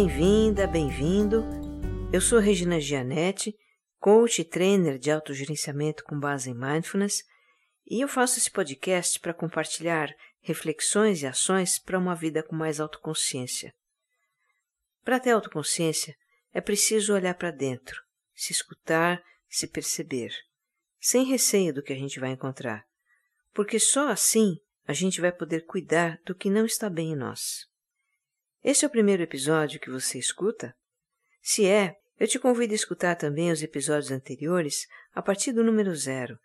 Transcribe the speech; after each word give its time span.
Bem-vinda, 0.00 0.64
bem-vindo. 0.64 1.42
Eu 2.12 2.20
sou 2.20 2.38
Regina 2.38 2.80
Gianetti, 2.80 3.52
coach 3.98 4.40
e 4.40 4.44
trainer 4.44 4.96
de 4.96 5.10
autogerenciamento 5.10 6.04
com 6.04 6.16
base 6.20 6.48
em 6.48 6.54
mindfulness, 6.54 7.24
e 7.84 8.00
eu 8.00 8.06
faço 8.06 8.38
esse 8.38 8.48
podcast 8.48 9.18
para 9.18 9.34
compartilhar 9.34 10.08
reflexões 10.40 11.22
e 11.22 11.26
ações 11.26 11.80
para 11.80 11.98
uma 11.98 12.14
vida 12.14 12.44
com 12.44 12.54
mais 12.54 12.78
autoconsciência. 12.78 13.74
Para 15.02 15.18
ter 15.18 15.32
autoconsciência, 15.32 16.14
é 16.54 16.60
preciso 16.60 17.12
olhar 17.12 17.34
para 17.34 17.50
dentro, 17.50 18.00
se 18.36 18.52
escutar, 18.52 19.20
se 19.48 19.66
perceber, 19.66 20.30
sem 21.00 21.24
receio 21.24 21.74
do 21.74 21.82
que 21.82 21.92
a 21.92 21.98
gente 21.98 22.20
vai 22.20 22.30
encontrar, 22.30 22.84
porque 23.52 23.80
só 23.80 24.10
assim 24.10 24.58
a 24.86 24.92
gente 24.92 25.20
vai 25.20 25.32
poder 25.32 25.66
cuidar 25.66 26.20
do 26.24 26.36
que 26.36 26.48
não 26.48 26.64
está 26.64 26.88
bem 26.88 27.14
em 27.14 27.16
nós. 27.16 27.66
Este 28.62 28.84
é 28.84 28.88
o 28.88 28.90
primeiro 28.90 29.22
episódio 29.22 29.78
que 29.78 29.90
você 29.90 30.18
escuta? 30.18 30.74
Se 31.40 31.64
é, 31.66 31.96
eu 32.18 32.26
te 32.26 32.36
convido 32.38 32.72
a 32.72 32.76
escutar 32.76 33.14
também 33.14 33.52
os 33.52 33.62
episódios 33.62 34.10
anteriores 34.10 34.86
a 35.14 35.22
partir 35.22 35.52
do 35.52 35.62
número 35.62 35.94
zero, 35.94 36.36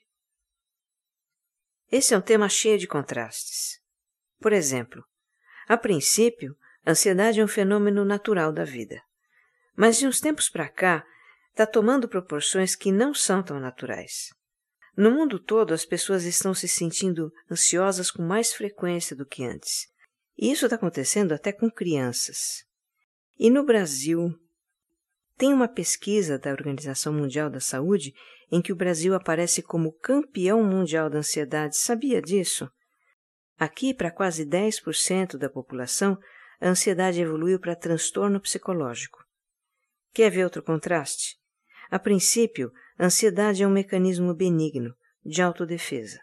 Esse 1.91 2.13
é 2.13 2.17
um 2.17 2.21
tema 2.21 2.47
cheio 2.47 2.77
de 2.77 2.85
contrastes. 2.85 3.79
Por 4.39 4.53
exemplo, 4.53 5.03
a 5.67 5.75
princípio, 5.75 6.55
a 6.85 6.91
ansiedade 6.91 7.39
é 7.39 7.43
um 7.43 7.47
fenômeno 7.47 8.05
natural 8.05 8.53
da 8.53 8.63
vida. 8.63 9.01
Mas 9.75 9.97
de 9.97 10.05
uns 10.05 10.19
tempos 10.19 10.47
para 10.47 10.69
cá, 10.69 11.03
está 11.49 11.65
tomando 11.65 12.07
proporções 12.07 12.75
que 12.75 12.91
não 12.91 13.11
são 13.11 13.41
tão 13.41 13.59
naturais. 13.59 14.29
No 14.95 15.09
mundo 15.09 15.39
todo, 15.39 15.73
as 15.73 15.85
pessoas 15.85 16.23
estão 16.23 16.53
se 16.53 16.67
sentindo 16.67 17.33
ansiosas 17.49 18.11
com 18.11 18.21
mais 18.21 18.53
frequência 18.53 19.15
do 19.15 19.25
que 19.25 19.43
antes. 19.43 19.87
E 20.37 20.51
isso 20.51 20.67
está 20.67 20.75
acontecendo 20.75 21.33
até 21.33 21.51
com 21.51 21.67
crianças. 21.67 22.63
E 23.39 23.49
no 23.49 23.65
Brasil, 23.65 24.39
tem 25.37 25.53
uma 25.53 25.67
pesquisa 25.67 26.39
da 26.39 26.51
Organização 26.51 27.13
Mundial 27.13 27.49
da 27.49 27.59
Saúde 27.59 28.13
em 28.51 28.61
que 28.61 28.71
o 28.71 28.75
Brasil 28.75 29.13
aparece 29.13 29.61
como 29.61 29.91
campeão 29.91 30.63
mundial 30.63 31.09
da 31.09 31.17
ansiedade. 31.17 31.77
Sabia 31.77 32.21
disso? 32.21 32.69
Aqui, 33.57 33.93
para 33.93 34.11
quase 34.11 34.45
10% 34.45 35.37
da 35.37 35.49
população, 35.49 36.17
a 36.59 36.69
ansiedade 36.69 37.21
evoluiu 37.21 37.59
para 37.59 37.75
transtorno 37.75 38.39
psicológico. 38.39 39.19
Quer 40.13 40.29
ver 40.29 40.43
outro 40.43 40.63
contraste? 40.63 41.35
A 41.89 41.99
princípio, 41.99 42.71
a 42.97 43.05
ansiedade 43.05 43.63
é 43.63 43.67
um 43.67 43.71
mecanismo 43.71 44.33
benigno, 44.33 44.95
de 45.23 45.41
autodefesa. 45.41 46.19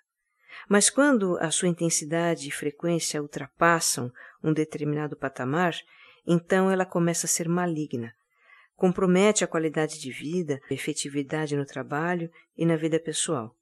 Mas 0.69 0.89
quando 0.89 1.37
a 1.39 1.51
sua 1.51 1.69
intensidade 1.69 2.49
e 2.49 2.53
frequência 2.53 3.21
ultrapassam 3.21 4.11
um 4.43 4.53
determinado 4.53 5.17
patamar, 5.17 5.75
então 6.27 6.71
ela 6.71 6.87
começa 6.87 7.27
a 7.27 7.29
ser 7.29 7.49
maligna, 7.49 8.15
compromete 8.83 9.45
a 9.45 9.47
qualidade 9.47 10.01
de 10.01 10.11
vida, 10.11 10.61
a 10.69 10.75
efetividade 10.75 11.55
no 11.55 11.65
trabalho 11.65 12.29
e 12.57 12.67
na 12.67 12.75
vida 12.75 12.99
pessoal. 12.99 13.57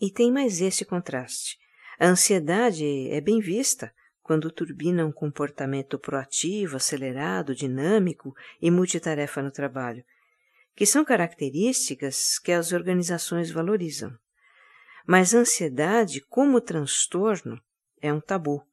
E 0.00 0.10
tem 0.10 0.32
mais 0.32 0.62
esse 0.62 0.86
contraste. 0.86 1.58
A 2.00 2.06
ansiedade 2.06 3.10
é 3.10 3.20
bem 3.20 3.40
vista 3.40 3.92
quando 4.22 4.50
turbina 4.50 5.04
um 5.04 5.12
comportamento 5.12 5.98
proativo, 5.98 6.76
acelerado, 6.76 7.54
dinâmico 7.54 8.34
e 8.58 8.70
multitarefa 8.70 9.42
no 9.42 9.50
trabalho, 9.50 10.02
que 10.74 10.86
são 10.86 11.04
características 11.04 12.38
que 12.38 12.50
as 12.50 12.72
organizações 12.72 13.50
valorizam. 13.50 14.16
Mas 15.06 15.34
a 15.34 15.40
ansiedade, 15.40 16.22
como 16.22 16.58
transtorno, 16.58 17.60
é 18.00 18.10
um 18.10 18.20
tabu, 18.20 18.66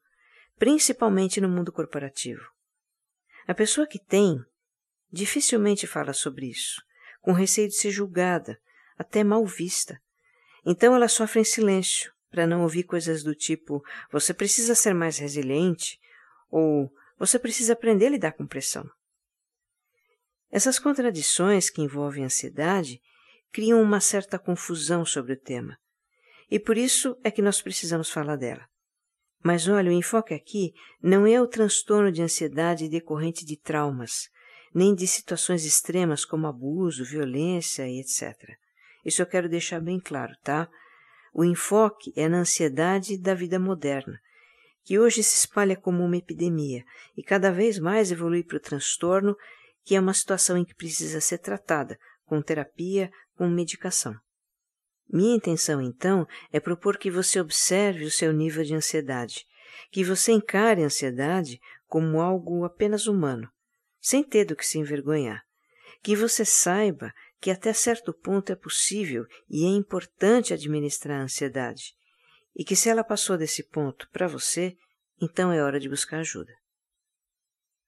principalmente 0.58 1.42
no 1.42 1.50
mundo 1.50 1.70
corporativo. 1.74 2.46
A 3.46 3.54
pessoa 3.54 3.86
que 3.86 4.00
tem 4.00 4.42
dificilmente 5.12 5.88
fala 5.88 6.14
sobre 6.14 6.48
isso, 6.48 6.82
com 7.22 7.32
receio 7.32 7.68
de 7.68 7.76
ser 7.76 7.92
julgada, 7.92 8.60
até 8.98 9.24
mal 9.24 9.46
vista. 9.46 10.00
Então 10.66 10.96
ela 10.96 11.08
sofre 11.08 11.42
em 11.42 11.44
silêncio, 11.44 12.12
para 12.30 12.46
não 12.46 12.64
ouvir 12.64 12.84
coisas 12.84 13.24
do 13.24 13.34
tipo: 13.34 13.84
você 14.12 14.34
precisa 14.34 14.76
ser 14.76 14.94
mais 14.94 15.18
resiliente, 15.18 16.00
ou 16.50 16.92
você 17.18 17.40
precisa 17.40 17.74
aprender 17.74 18.08
a 18.08 18.10
lidar 18.10 18.34
com 18.34 18.46
pressão. 18.46 18.90
Essas 20.52 20.78
contradições 20.78 21.70
que 21.70 21.82
envolvem 21.82 22.24
a 22.24 22.28
ansiedade 22.28 23.02
criam 23.52 23.82
uma 23.82 24.02
certa 24.02 24.38
confusão 24.38 25.06
sobre 25.06 25.34
o 25.34 25.40
tema, 25.40 25.78
e 26.50 26.60
por 26.60 26.78
isso 26.78 27.18
é 27.24 27.32
que 27.32 27.42
nós 27.42 27.62
precisamos 27.62 28.10
falar 28.10 28.36
dela. 28.36 28.68
Mas 29.44 29.68
olha, 29.68 29.92
o 29.92 29.94
enfoque 29.94 30.34
aqui 30.34 30.74
não 31.02 31.26
é 31.26 31.40
o 31.40 31.48
transtorno 31.48 32.12
de 32.12 32.22
ansiedade 32.22 32.90
decorrente 32.90 33.46
de 33.46 33.56
traumas, 33.56 34.30
nem 34.76 34.94
de 34.94 35.08
situações 35.08 35.64
extremas 35.64 36.26
como 36.26 36.48
abuso, 36.48 37.06
violência 37.06 37.88
e 37.88 38.02
etc. 38.02 38.58
Isso 39.06 39.22
eu 39.22 39.26
quero 39.26 39.48
deixar 39.48 39.80
bem 39.80 40.02
claro, 40.02 40.36
tá? 40.44 40.68
O 41.34 41.46
enfoque 41.46 42.12
é 42.14 42.28
na 42.28 42.40
ansiedade 42.40 43.18
da 43.18 43.34
vida 43.34 43.58
moderna, 43.58 44.20
que 44.84 45.00
hoje 45.00 45.24
se 45.24 45.38
espalha 45.38 45.78
como 45.78 46.04
uma 46.04 46.18
epidemia 46.18 46.84
e 47.16 47.24
cada 47.24 47.52
vez 47.52 47.80
mais 47.80 48.12
evolui 48.12 48.44
para 48.44 48.58
o 48.58 48.60
transtorno, 48.60 49.38
que 49.86 49.96
é 49.96 50.00
uma 50.00 50.14
situação 50.14 50.58
em 50.58 50.66
que 50.66 50.76
precisa 50.76 51.22
ser 51.22 51.38
tratada 51.38 51.98
com 52.26 52.42
terapia, 52.42 53.10
com 53.38 53.48
medicação. 53.48 54.14
Minha 55.08 55.38
intenção, 55.38 55.82
então, 55.82 56.28
é 56.52 56.60
propor 56.60 56.98
que 56.98 57.10
você 57.10 57.40
observe 57.40 58.04
o 58.04 58.12
seu 58.12 58.34
nível 58.34 58.64
de 58.64 58.76
ansiedade, 58.76 59.46
que 59.90 60.04
você 60.04 60.34
encare 60.34 60.82
a 60.82 60.88
ansiedade 60.88 61.62
como 61.88 62.20
algo 62.20 62.66
apenas 62.66 63.08
humano, 63.08 63.48
sem 64.06 64.24
ter 64.24 64.46
do 64.46 64.56
que 64.56 64.64
se 64.64 64.78
envergonhar. 64.78 65.44
Que 66.04 66.16
você 66.16 66.46
saiba 66.46 67.12
que 67.42 67.50
até 67.50 67.74
certo 67.74 68.14
ponto 68.14 68.52
é 68.52 68.56
possível 68.56 69.26
e 69.50 69.66
é 69.66 69.70
importante 69.70 70.54
administrar 70.54 71.20
a 71.20 71.24
ansiedade, 71.24 71.96
e 72.56 72.64
que 72.64 72.76
se 72.76 72.88
ela 72.88 73.04
passou 73.04 73.36
desse 73.36 73.64
ponto 73.64 74.08
para 74.12 74.28
você, 74.28 74.78
então 75.20 75.52
é 75.52 75.60
hora 75.60 75.80
de 75.80 75.90
buscar 75.90 76.20
ajuda. 76.20 76.54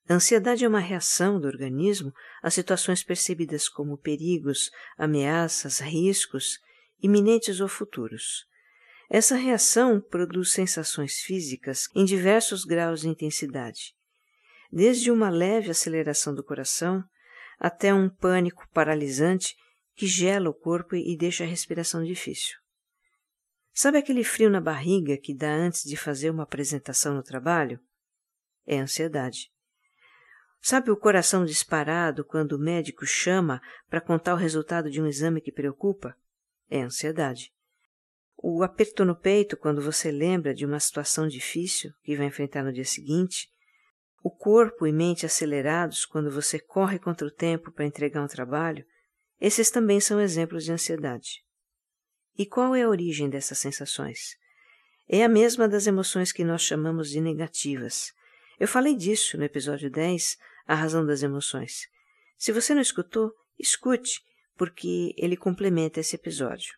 A 0.09 0.15
ansiedade 0.15 0.65
é 0.65 0.67
uma 0.67 0.79
reação 0.79 1.39
do 1.39 1.45
organismo 1.45 2.11
a 2.41 2.49
situações 2.49 3.03
percebidas 3.03 3.69
como 3.69 3.95
perigos, 3.95 4.71
ameaças, 4.97 5.79
riscos, 5.79 6.57
iminentes 6.99 7.59
ou 7.59 7.67
futuros. 7.67 8.47
Essa 9.07 9.35
reação 9.35 10.01
produz 10.01 10.51
sensações 10.51 11.19
físicas 11.19 11.87
em 11.95 12.03
diversos 12.03 12.65
graus 12.65 13.01
de 13.01 13.07
intensidade, 13.07 13.95
desde 14.71 15.11
uma 15.11 15.29
leve 15.29 15.71
aceleração 15.71 16.33
do 16.33 16.43
coração 16.43 17.03
até 17.59 17.93
um 17.93 18.09
pânico 18.09 18.67
paralisante 18.71 19.55
que 19.95 20.05
gela 20.05 20.49
o 20.49 20.53
corpo 20.53 20.95
e 20.95 21.17
deixa 21.17 21.43
a 21.43 21.47
respiração 21.47 22.03
difícil. 22.03 22.55
Sabe 23.73 23.97
aquele 23.97 24.23
frio 24.23 24.49
na 24.49 24.61
barriga 24.61 25.17
que 25.17 25.35
dá 25.35 25.53
antes 25.53 25.83
de 25.83 25.95
fazer 25.95 26.29
uma 26.29 26.43
apresentação 26.43 27.15
no 27.15 27.23
trabalho? 27.23 27.79
É 28.65 28.79
ansiedade. 28.79 29.51
Sabe 30.61 30.91
o 30.91 30.97
coração 30.97 31.45
disparado 31.45 32.25
quando 32.25 32.53
o 32.53 32.59
médico 32.59 33.05
chama 33.05 33.61
para 33.89 34.01
contar 34.01 34.33
o 34.33 34.37
resultado 34.37 34.89
de 34.89 35.01
um 35.01 35.07
exame 35.07 35.41
que 35.41 35.51
preocupa? 35.51 36.15
É 36.69 36.81
ansiedade. 36.81 37.53
O 38.35 38.63
aperto 38.63 39.05
no 39.05 39.15
peito 39.15 39.55
quando 39.57 39.81
você 39.81 40.11
lembra 40.11 40.53
de 40.53 40.65
uma 40.65 40.79
situação 40.79 41.27
difícil 41.27 41.91
que 42.03 42.15
vai 42.15 42.27
enfrentar 42.27 42.63
no 42.63 42.73
dia 42.73 42.85
seguinte 42.85 43.49
o 44.23 44.29
corpo 44.29 44.85
e 44.87 44.91
mente 44.91 45.25
acelerados 45.25 46.05
quando 46.05 46.31
você 46.31 46.59
corre 46.59 46.99
contra 46.99 47.27
o 47.27 47.31
tempo 47.31 47.71
para 47.71 47.85
entregar 47.85 48.23
um 48.23 48.27
trabalho, 48.27 48.85
esses 49.39 49.69
também 49.69 49.99
são 49.99 50.19
exemplos 50.19 50.63
de 50.63 50.71
ansiedade. 50.71 51.43
E 52.37 52.45
qual 52.45 52.75
é 52.75 52.83
a 52.83 52.89
origem 52.89 53.29
dessas 53.29 53.59
sensações? 53.59 54.35
É 55.07 55.23
a 55.23 55.29
mesma 55.29 55.67
das 55.67 55.87
emoções 55.87 56.31
que 56.31 56.43
nós 56.43 56.61
chamamos 56.61 57.09
de 57.09 57.21
negativas. 57.21 58.11
Eu 58.59 58.67
falei 58.67 58.95
disso 58.95 59.37
no 59.37 59.43
episódio 59.43 59.89
10, 59.89 60.37
A 60.67 60.75
Razão 60.75 61.05
das 61.05 61.23
Emoções. 61.23 61.87
Se 62.37 62.51
você 62.51 62.73
não 62.73 62.81
escutou, 62.81 63.31
escute, 63.57 64.21
porque 64.55 65.13
ele 65.17 65.37
complementa 65.37 65.99
esse 65.99 66.15
episódio. 66.15 66.75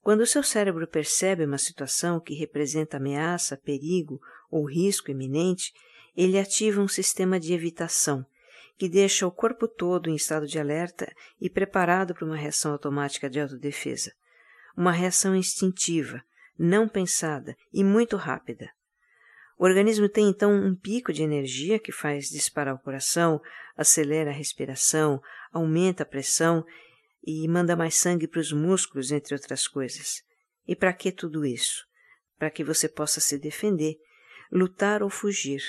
Quando 0.00 0.22
o 0.22 0.26
seu 0.26 0.42
cérebro 0.42 0.86
percebe 0.86 1.44
uma 1.44 1.58
situação 1.58 2.18
que 2.18 2.34
representa 2.34 2.96
ameaça, 2.96 3.56
perigo 3.56 4.20
ou 4.50 4.64
risco 4.64 5.10
iminente, 5.10 5.72
ele 6.16 6.38
ativa 6.38 6.80
um 6.80 6.88
sistema 6.88 7.38
de 7.38 7.52
evitação, 7.52 8.24
que 8.76 8.88
deixa 8.88 9.26
o 9.26 9.30
corpo 9.30 9.68
todo 9.68 10.08
em 10.08 10.14
estado 10.14 10.46
de 10.46 10.58
alerta 10.58 11.12
e 11.40 11.50
preparado 11.50 12.14
para 12.14 12.24
uma 12.24 12.36
reação 12.36 12.72
automática 12.72 13.28
de 13.28 13.40
autodefesa. 13.40 14.12
Uma 14.76 14.92
reação 14.92 15.36
instintiva, 15.36 16.22
não 16.58 16.88
pensada 16.88 17.56
e 17.72 17.84
muito 17.84 18.16
rápida. 18.16 18.70
O 19.58 19.64
organismo 19.64 20.08
tem 20.08 20.28
então 20.28 20.52
um 20.54 20.74
pico 20.74 21.12
de 21.12 21.22
energia 21.22 21.78
que 21.78 21.92
faz 21.92 22.30
disparar 22.30 22.74
o 22.74 22.78
coração, 22.78 23.40
acelera 23.76 24.30
a 24.30 24.34
respiração, 24.34 25.20
aumenta 25.52 26.02
a 26.02 26.06
pressão 26.06 26.64
e 27.22 27.46
manda 27.46 27.76
mais 27.76 27.94
sangue 27.94 28.26
para 28.26 28.40
os 28.40 28.52
músculos, 28.52 29.12
entre 29.12 29.34
outras 29.34 29.68
coisas. 29.68 30.22
E 30.66 30.74
para 30.74 30.92
que 30.92 31.12
tudo 31.12 31.44
isso? 31.44 31.84
Para 32.38 32.50
que 32.50 32.64
você 32.64 32.88
possa 32.88 33.20
se 33.20 33.38
defender, 33.38 33.96
lutar 34.50 35.02
ou 35.02 35.10
fugir. 35.10 35.62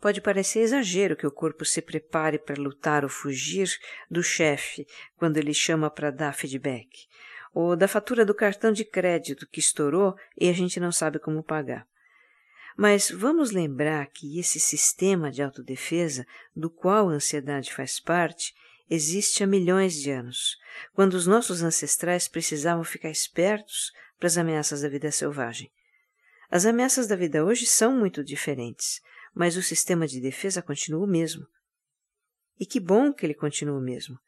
Pode 0.00 0.20
parecer 0.20 0.60
exagero 0.60 1.16
que 1.16 1.26
o 1.26 1.30
corpo 1.30 1.64
se 1.64 1.80
prepare 1.80 2.38
para 2.38 2.60
lutar 2.60 3.02
ou 3.02 3.08
fugir 3.08 3.68
do 4.10 4.22
chefe 4.22 4.86
quando 5.16 5.38
ele 5.38 5.54
chama 5.54 5.90
para 5.90 6.10
dar 6.10 6.34
feedback, 6.34 7.08
ou 7.54 7.74
da 7.74 7.88
fatura 7.88 8.24
do 8.24 8.34
cartão 8.34 8.72
de 8.72 8.84
crédito 8.84 9.46
que 9.46 9.60
estourou 9.60 10.14
e 10.38 10.48
a 10.48 10.52
gente 10.52 10.78
não 10.78 10.92
sabe 10.92 11.18
como 11.18 11.42
pagar. 11.42 11.86
Mas 12.76 13.10
vamos 13.10 13.52
lembrar 13.52 14.06
que 14.08 14.38
esse 14.38 14.60
sistema 14.60 15.30
de 15.30 15.42
autodefesa, 15.42 16.26
do 16.54 16.68
qual 16.68 17.08
a 17.08 17.12
ansiedade 17.14 17.72
faz 17.72 17.98
parte, 17.98 18.54
existe 18.88 19.42
há 19.42 19.46
milhões 19.46 19.94
de 19.94 20.10
anos, 20.10 20.58
quando 20.92 21.14
os 21.14 21.26
nossos 21.26 21.62
ancestrais 21.62 22.28
precisavam 22.28 22.84
ficar 22.84 23.08
espertos 23.08 23.92
para 24.18 24.26
as 24.26 24.36
ameaças 24.36 24.82
da 24.82 24.90
vida 24.90 25.10
selvagem. 25.10 25.70
As 26.50 26.66
ameaças 26.66 27.08
da 27.08 27.16
vida 27.16 27.44
hoje 27.44 27.64
são 27.64 27.96
muito 27.96 28.22
diferentes, 28.22 29.00
mas 29.36 29.54
o 29.54 29.62
sistema 29.62 30.08
de 30.08 30.18
defesa 30.18 30.62
continua 30.62 31.04
o 31.04 31.06
mesmo. 31.06 31.46
E 32.58 32.64
que 32.64 32.80
bom 32.80 33.12
que 33.12 33.26
ele 33.26 33.34
continua 33.34 33.78
o 33.78 33.82
mesmo, 33.82 34.18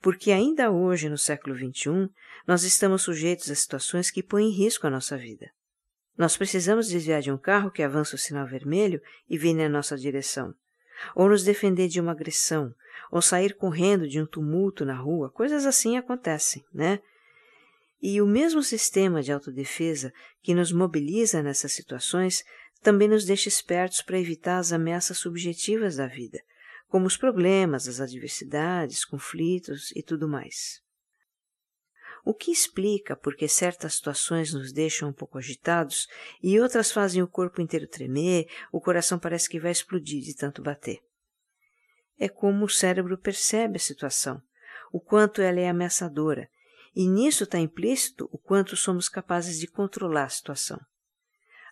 porque 0.00 0.30
ainda 0.30 0.70
hoje, 0.70 1.08
no 1.08 1.18
século 1.18 1.56
XXI, 1.56 2.08
nós 2.46 2.62
estamos 2.62 3.02
sujeitos 3.02 3.50
a 3.50 3.56
situações 3.56 4.08
que 4.08 4.22
põem 4.22 4.46
em 4.46 4.52
risco 4.52 4.86
a 4.86 4.90
nossa 4.90 5.18
vida. 5.18 5.50
Nós 6.16 6.36
precisamos 6.36 6.86
desviar 6.86 7.20
de 7.20 7.32
um 7.32 7.36
carro 7.36 7.72
que 7.72 7.82
avança 7.82 8.14
o 8.14 8.18
sinal 8.18 8.46
vermelho 8.46 9.02
e 9.28 9.36
vem 9.36 9.52
na 9.52 9.68
nossa 9.68 9.96
direção, 9.96 10.54
ou 11.16 11.28
nos 11.28 11.42
defender 11.42 11.88
de 11.88 12.00
uma 12.00 12.12
agressão, 12.12 12.72
ou 13.10 13.20
sair 13.20 13.56
correndo 13.56 14.08
de 14.08 14.20
um 14.20 14.26
tumulto 14.26 14.84
na 14.84 14.94
rua, 14.94 15.28
coisas 15.28 15.66
assim 15.66 15.96
acontecem, 15.96 16.64
né? 16.72 17.00
E 18.02 18.20
o 18.20 18.26
mesmo 18.26 18.64
sistema 18.64 19.22
de 19.22 19.30
autodefesa 19.30 20.12
que 20.42 20.54
nos 20.54 20.72
mobiliza 20.72 21.40
nessas 21.40 21.72
situações 21.72 22.42
também 22.82 23.06
nos 23.06 23.24
deixa 23.24 23.48
espertos 23.48 24.02
para 24.02 24.18
evitar 24.18 24.58
as 24.58 24.72
ameaças 24.72 25.18
subjetivas 25.18 25.94
da 25.96 26.08
vida, 26.08 26.42
como 26.88 27.06
os 27.06 27.16
problemas, 27.16 27.86
as 27.86 28.00
adversidades, 28.00 29.04
conflitos 29.04 29.92
e 29.94 30.02
tudo 30.02 30.28
mais. 30.28 30.82
O 32.24 32.34
que 32.34 32.50
explica 32.50 33.14
por 33.14 33.36
que 33.36 33.46
certas 33.46 33.94
situações 33.94 34.52
nos 34.52 34.72
deixam 34.72 35.10
um 35.10 35.12
pouco 35.12 35.38
agitados 35.38 36.08
e 36.42 36.58
outras 36.58 36.90
fazem 36.90 37.22
o 37.22 37.28
corpo 37.28 37.60
inteiro 37.60 37.86
tremer, 37.86 38.48
o 38.72 38.80
coração 38.80 39.16
parece 39.16 39.48
que 39.48 39.60
vai 39.60 39.70
explodir 39.70 40.22
de 40.22 40.34
tanto 40.34 40.60
bater. 40.60 40.98
É 42.18 42.28
como 42.28 42.64
o 42.64 42.68
cérebro 42.68 43.16
percebe 43.16 43.76
a 43.76 43.80
situação, 43.80 44.42
o 44.92 45.00
quanto 45.00 45.40
ela 45.40 45.60
é 45.60 45.68
ameaçadora, 45.68 46.48
e 46.94 47.08
nisso 47.08 47.44
está 47.44 47.58
implícito 47.58 48.28
o 48.32 48.38
quanto 48.38 48.76
somos 48.76 49.08
capazes 49.08 49.58
de 49.58 49.66
controlar 49.66 50.24
a 50.24 50.28
situação. 50.28 50.80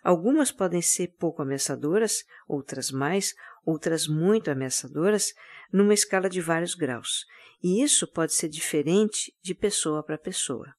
Algumas 0.03 0.51
podem 0.51 0.81
ser 0.81 1.15
pouco 1.19 1.41
ameaçadoras, 1.41 2.23
outras 2.47 2.89
mais, 2.91 3.35
outras 3.63 4.07
muito 4.07 4.49
ameaçadoras, 4.49 5.33
numa 5.71 5.93
escala 5.93 6.27
de 6.27 6.41
vários 6.41 6.73
graus, 6.73 7.25
e 7.61 7.83
isso 7.83 8.07
pode 8.07 8.33
ser 8.33 8.49
diferente 8.49 9.33
de 9.43 9.53
pessoa 9.53 10.03
para 10.03 10.17
pessoa. 10.17 10.73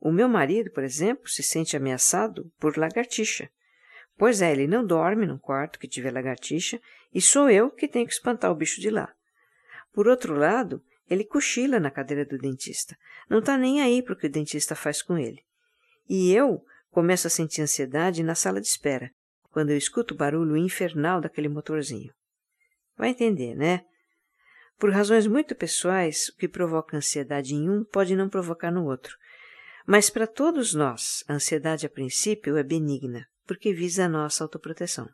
O 0.00 0.10
meu 0.10 0.28
marido, 0.28 0.70
por 0.70 0.82
exemplo, 0.82 1.28
se 1.28 1.42
sente 1.42 1.76
ameaçado 1.76 2.52
por 2.58 2.76
lagartixa. 2.76 3.48
Pois 4.16 4.42
é, 4.42 4.52
ele 4.52 4.66
não 4.66 4.84
dorme 4.84 5.26
num 5.26 5.38
quarto 5.38 5.78
que 5.78 5.88
tiver 5.88 6.12
lagartixa 6.12 6.80
e 7.12 7.20
sou 7.20 7.48
eu 7.48 7.70
que 7.70 7.88
tenho 7.88 8.06
que 8.06 8.12
espantar 8.12 8.50
o 8.50 8.54
bicho 8.54 8.80
de 8.80 8.90
lá. 8.90 9.12
Por 9.92 10.06
outro 10.06 10.34
lado, 10.34 10.82
ele 11.08 11.24
cochila 11.24 11.78
na 11.78 11.90
cadeira 11.90 12.24
do 12.24 12.38
dentista. 12.38 12.96
Não 13.28 13.38
está 13.38 13.56
nem 13.58 13.82
aí 13.82 14.02
para 14.02 14.14
o 14.14 14.16
que 14.16 14.26
o 14.26 14.30
dentista 14.30 14.74
faz 14.74 15.02
com 15.02 15.18
ele. 15.18 15.42
E 16.08 16.32
eu 16.32 16.64
Começo 16.94 17.26
a 17.26 17.30
sentir 17.30 17.60
ansiedade 17.60 18.22
na 18.22 18.36
sala 18.36 18.60
de 18.60 18.68
espera, 18.68 19.10
quando 19.50 19.70
eu 19.70 19.76
escuto 19.76 20.14
o 20.14 20.16
barulho 20.16 20.56
infernal 20.56 21.20
daquele 21.20 21.48
motorzinho. 21.48 22.14
Vai 22.96 23.08
entender, 23.08 23.56
né? 23.56 23.84
Por 24.78 24.92
razões 24.92 25.26
muito 25.26 25.56
pessoais, 25.56 26.28
o 26.28 26.36
que 26.36 26.46
provoca 26.46 26.96
ansiedade 26.96 27.52
em 27.52 27.68
um 27.68 27.82
pode 27.82 28.14
não 28.14 28.28
provocar 28.28 28.70
no 28.70 28.84
outro. 28.84 29.16
Mas 29.84 30.08
para 30.08 30.24
todos 30.24 30.72
nós, 30.72 31.24
a 31.26 31.34
ansiedade 31.34 31.84
a 31.84 31.90
princípio 31.90 32.56
é 32.56 32.62
benigna, 32.62 33.26
porque 33.44 33.74
visa 33.74 34.04
a 34.04 34.08
nossa 34.08 34.44
autoproteção. 34.44 35.08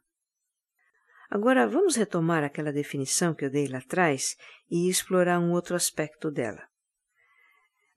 Agora 1.31 1.65
vamos 1.69 1.95
retomar 1.95 2.43
aquela 2.43 2.73
definição 2.73 3.33
que 3.33 3.45
eu 3.45 3.51
dei 3.51 3.69
lá 3.69 3.79
atrás 3.79 4.37
e 4.69 4.91
explorar 4.91 5.39
um 5.39 5.53
outro 5.53 5.77
aspecto 5.77 6.29
dela. 6.29 6.69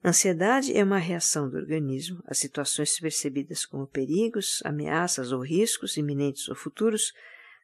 Ansiedade 0.04 0.76
é 0.76 0.84
uma 0.84 0.98
reação 0.98 1.50
do 1.50 1.56
organismo 1.56 2.22
a 2.26 2.34
situações 2.34 3.00
percebidas 3.00 3.66
como 3.66 3.88
perigos, 3.88 4.60
ameaças 4.64 5.32
ou 5.32 5.40
riscos 5.40 5.96
iminentes 5.96 6.48
ou 6.48 6.54
futuros, 6.54 7.12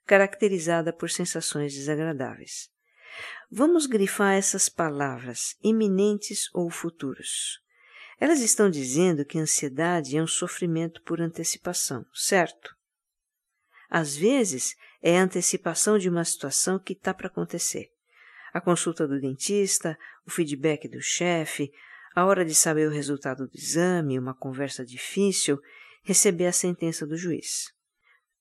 caracterizada 0.06 0.92
por 0.92 1.08
sensações 1.08 1.72
desagradáveis. 1.72 2.68
Vamos 3.48 3.86
grifar 3.86 4.34
essas 4.34 4.68
palavras, 4.68 5.54
iminentes 5.62 6.48
ou 6.52 6.68
futuros. 6.70 7.60
Elas 8.18 8.40
estão 8.40 8.68
dizendo 8.68 9.24
que 9.24 9.38
a 9.38 9.42
ansiedade 9.42 10.16
é 10.16 10.22
um 10.22 10.26
sofrimento 10.26 11.00
por 11.02 11.20
antecipação, 11.20 12.04
certo? 12.12 12.74
Às 13.88 14.16
vezes, 14.16 14.74
é 15.02 15.18
a 15.18 15.22
antecipação 15.22 15.98
de 15.98 16.08
uma 16.08 16.24
situação 16.24 16.78
que 16.78 16.92
está 16.92 17.14
para 17.14 17.28
acontecer. 17.28 17.88
A 18.52 18.60
consulta 18.60 19.06
do 19.06 19.20
dentista, 19.20 19.96
o 20.26 20.30
feedback 20.30 20.88
do 20.88 21.00
chefe, 21.00 21.70
a 22.14 22.24
hora 22.26 22.44
de 22.44 22.54
saber 22.54 22.88
o 22.88 22.92
resultado 22.92 23.46
do 23.46 23.56
exame, 23.56 24.18
uma 24.18 24.34
conversa 24.34 24.84
difícil, 24.84 25.58
receber 26.02 26.46
a 26.46 26.52
sentença 26.52 27.06
do 27.06 27.16
juiz. 27.16 27.72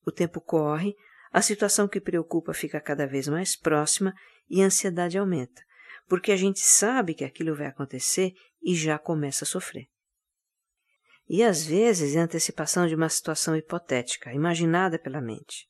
O 0.06 0.11
tempo 0.11 0.41
corre, 0.41 0.95
a 1.31 1.41
situação 1.41 1.88
que 1.88 2.01
preocupa 2.01 2.53
fica 2.53 2.81
cada 2.81 3.05
vez 3.05 3.27
mais 3.27 3.55
próxima 3.55 4.13
e 4.50 4.62
a 4.62 4.65
ansiedade 4.65 5.17
aumenta, 5.17 5.62
porque 6.07 6.31
a 6.31 6.38
gente 6.38 6.60
sabe 6.60 7.13
que 7.13 7.24
aquilo 7.24 7.55
vai 7.55 7.67
acontecer 7.67 8.34
e 8.63 8.75
já 8.75 8.98
começa 8.98 9.45
a 9.45 9.48
sofrer. 9.48 9.88
E 11.27 11.43
às 11.43 11.63
vezes 11.63 12.15
é 12.15 12.19
a 12.19 12.24
antecipação 12.24 12.88
de 12.88 12.95
uma 12.95 13.07
situação 13.07 13.55
hipotética, 13.55 14.34
imaginada 14.34 14.98
pela 14.98 15.22
mente. 15.22 15.69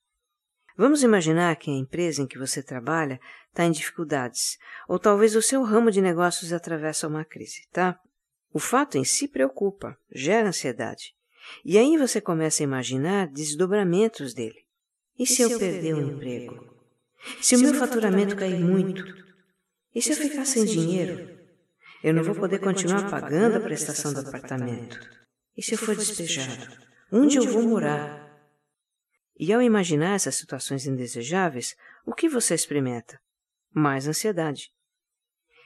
Vamos 0.80 1.04
imaginar 1.04 1.58
que 1.58 1.70
a 1.70 1.74
empresa 1.74 2.22
em 2.22 2.26
que 2.26 2.38
você 2.38 2.64
trabalha 2.64 3.20
está 3.50 3.66
em 3.66 3.72
dificuldades, 3.72 4.58
ou 4.88 4.98
talvez 4.98 5.36
o 5.36 5.42
seu 5.42 5.62
ramo 5.62 5.92
de 5.92 6.00
negócios 6.00 6.54
atravessa 6.54 7.06
uma 7.06 7.26
crise, 7.26 7.68
tá? 7.70 8.00
O 8.54 8.60
fato 8.60 8.98
em 8.98 9.04
si 9.04 9.28
preocupa, 9.28 9.98
gera 10.10 10.48
ansiedade. 10.48 11.14
E 11.66 11.78
aí 11.78 11.98
você 11.98 12.22
começa 12.22 12.64
a 12.64 12.66
imaginar 12.66 13.28
desdobramentos 13.28 14.34
dele. 14.34 14.64
E, 15.18 15.24
e 15.24 15.28
se, 15.28 15.42
eu, 15.42 15.50
eu 15.50 15.60
perder 15.60 15.96
um 15.96 16.16
emprego? 16.16 16.74
Se, 17.42 17.44
se 17.44 17.56
o 17.58 17.60
meu 17.60 17.74
faturamento 17.74 18.38
cair 18.38 18.62
muito? 18.62 19.04
E 19.94 20.02
se 20.02 20.12
eu 20.12 20.16
ficar 20.16 20.46
sem 20.46 20.64
dinheiro? 20.64 21.30
Eu 22.02 22.14
não 22.14 22.24
vou 22.24 22.36
poder 22.36 22.60
continuar 22.60 23.12
pagando 23.12 23.58
a 23.58 23.60
prestação 23.60 24.14
do 24.14 24.22
apartamento. 24.22 24.98
E 25.58 25.62
se 25.62 25.74
eu 25.74 25.78
for 25.78 25.94
despejado? 25.94 26.72
Onde 27.12 27.36
eu 27.36 27.44
vou 27.44 27.64
morar? 27.64 28.29
E 29.40 29.54
ao 29.54 29.62
imaginar 29.62 30.16
essas 30.16 30.36
situações 30.36 30.86
indesejáveis, 30.86 31.74
o 32.06 32.14
que 32.14 32.28
você 32.28 32.54
experimenta? 32.54 33.18
Mais 33.74 34.06
ansiedade. 34.06 34.70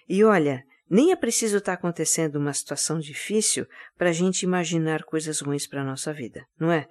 E 0.07 0.23
olha, 0.23 0.63
nem 0.89 1.11
é 1.11 1.15
preciso 1.15 1.57
estar 1.57 1.73
acontecendo 1.73 2.35
uma 2.35 2.53
situação 2.53 2.99
difícil 2.99 3.65
para 3.97 4.09
a 4.09 4.13
gente 4.13 4.43
imaginar 4.43 5.03
coisas 5.03 5.39
ruins 5.39 5.65
para 5.65 5.81
a 5.81 5.85
nossa 5.85 6.13
vida, 6.13 6.45
não 6.59 6.71
é? 6.71 6.87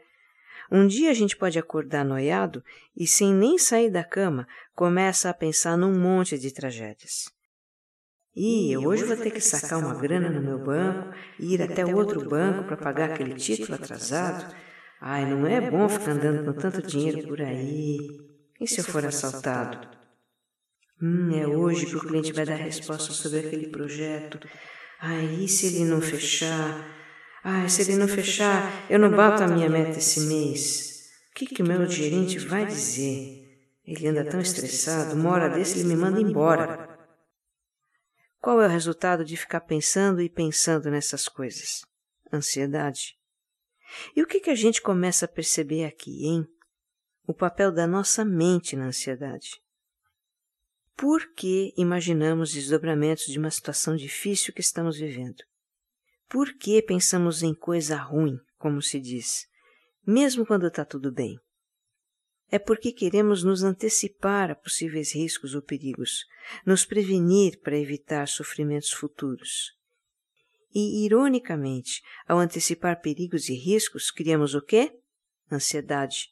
Um 0.70 0.86
dia 0.86 1.10
a 1.10 1.14
gente 1.14 1.36
pode 1.36 1.58
acordar 1.58 2.04
noiado 2.04 2.64
e, 2.96 3.06
sem 3.06 3.32
nem 3.32 3.58
sair 3.58 3.90
da 3.90 4.02
cama, 4.02 4.48
começa 4.74 5.30
a 5.30 5.34
pensar 5.34 5.76
num 5.76 5.96
monte 5.96 6.38
de 6.38 6.52
tragédias. 6.52 7.30
E 8.34 8.72
eu 8.72 8.84
hoje 8.84 9.04
vou 9.04 9.16
ter 9.16 9.30
que 9.30 9.40
sacar 9.40 9.78
uma 9.78 9.94
grana 9.94 10.30
no 10.30 10.40
meu 10.40 10.58
banco 10.58 11.14
e 11.38 11.54
ir 11.54 11.62
até 11.62 11.84
outro 11.84 12.26
banco 12.26 12.64
para 12.64 12.76
pagar 12.76 13.10
aquele 13.10 13.34
título 13.34 13.74
atrasado. 13.74 14.52
Ai, 15.04 15.26
não 15.28 15.44
é 15.48 15.60
bom 15.68 15.88
ficar 15.88 16.12
andando 16.12 16.44
com 16.44 16.60
tanto 16.60 16.80
dinheiro 16.80 17.26
por 17.26 17.42
aí. 17.42 17.98
E 18.60 18.68
se 18.68 18.78
eu 18.78 18.84
for 18.84 19.04
assaltado? 19.04 19.88
Hum, 21.02 21.36
é 21.36 21.44
hoje 21.44 21.86
que 21.86 21.96
o 21.96 22.00
cliente 22.00 22.32
vai 22.32 22.46
dar 22.46 22.54
resposta 22.54 23.12
sobre 23.12 23.40
aquele 23.40 23.66
projeto. 23.66 24.38
Ai, 25.00 25.24
e 25.40 25.48
se 25.48 25.66
ele 25.66 25.86
não 25.86 26.00
fechar? 26.00 26.88
Ai, 27.42 27.68
se 27.68 27.82
ele 27.82 27.96
não 27.96 28.06
fechar, 28.06 28.86
eu 28.88 28.96
não 29.00 29.10
bato 29.10 29.42
a 29.42 29.48
minha 29.48 29.68
meta 29.68 29.98
esse 29.98 30.20
mês. 30.20 31.10
O 31.32 31.34
que, 31.34 31.46
que 31.46 31.64
meu 31.64 31.84
gerente 31.90 32.38
vai 32.38 32.64
dizer? 32.64 33.42
Ele 33.84 34.06
anda 34.06 34.24
tão 34.24 34.40
estressado, 34.40 35.16
uma 35.16 35.30
hora 35.30 35.48
desse 35.48 35.80
ele 35.80 35.88
me 35.88 35.96
manda 35.96 36.20
embora. 36.20 36.96
Qual 38.40 38.62
é 38.62 38.66
o 38.66 38.70
resultado 38.70 39.24
de 39.24 39.36
ficar 39.36 39.62
pensando 39.62 40.22
e 40.22 40.30
pensando 40.30 40.88
nessas 40.92 41.26
coisas? 41.26 41.80
Ansiedade. 42.32 43.20
E 44.14 44.22
o 44.22 44.26
que, 44.26 44.40
que 44.40 44.50
a 44.50 44.54
gente 44.54 44.80
começa 44.80 45.24
a 45.24 45.28
perceber 45.28 45.84
aqui, 45.84 46.26
hein? 46.26 46.46
O 47.26 47.34
papel 47.34 47.72
da 47.72 47.86
nossa 47.86 48.24
mente 48.24 48.76
na 48.76 48.86
ansiedade. 48.86 49.60
Por 50.96 51.32
que 51.34 51.72
imaginamos 51.76 52.52
desdobramentos 52.52 53.26
de 53.26 53.38
uma 53.38 53.50
situação 53.50 53.96
difícil 53.96 54.52
que 54.52 54.60
estamos 54.60 54.98
vivendo? 54.98 55.42
Por 56.28 56.56
que 56.56 56.80
pensamos 56.82 57.42
em 57.42 57.54
coisa 57.54 57.96
ruim, 57.96 58.38
como 58.58 58.80
se 58.80 59.00
diz, 59.00 59.46
mesmo 60.06 60.46
quando 60.46 60.66
está 60.66 60.84
tudo 60.84 61.12
bem? 61.12 61.38
É 62.50 62.58
porque 62.58 62.92
queremos 62.92 63.42
nos 63.42 63.62
antecipar 63.62 64.50
a 64.50 64.54
possíveis 64.54 65.14
riscos 65.14 65.54
ou 65.54 65.62
perigos, 65.62 66.24
nos 66.66 66.84
prevenir 66.84 67.58
para 67.60 67.78
evitar 67.78 68.28
sofrimentos 68.28 68.90
futuros. 68.90 69.72
E, 70.74 71.04
ironicamente, 71.04 72.00
ao 72.26 72.38
antecipar 72.38 73.00
perigos 73.00 73.48
e 73.48 73.54
riscos, 73.54 74.10
criamos 74.10 74.54
o 74.54 74.62
quê? 74.62 74.92
Ansiedade. 75.50 76.28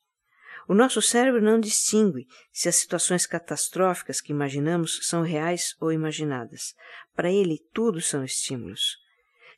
O 0.68 0.74
nosso 0.74 1.02
cérebro 1.02 1.42
não 1.42 1.58
distingue 1.58 2.26
se 2.52 2.68
as 2.68 2.76
situações 2.76 3.26
catastróficas 3.26 4.20
que 4.20 4.32
imaginamos 4.32 5.00
são 5.02 5.22
reais 5.22 5.74
ou 5.80 5.92
imaginadas. 5.92 6.74
Para 7.14 7.30
ele, 7.30 7.58
tudo 7.72 8.00
são 8.00 8.24
estímulos. 8.24 8.96